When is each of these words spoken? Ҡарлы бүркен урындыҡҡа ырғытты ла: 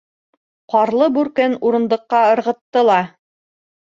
Ҡарлы 0.73 1.09
бүркен 1.17 1.53
урындыҡҡа 1.69 2.21
ырғытты 2.37 2.83
ла: 2.91 2.99